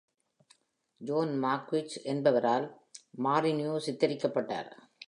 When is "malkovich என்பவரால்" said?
1.43-2.79